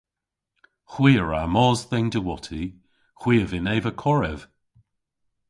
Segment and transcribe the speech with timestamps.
[0.91, 2.63] Hwi a wra mos dhe'n diwotti.
[3.21, 4.39] Hwi a vynn eva korev.